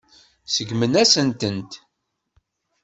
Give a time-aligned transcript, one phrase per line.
[0.45, 1.71] Seggmen-asent-tent.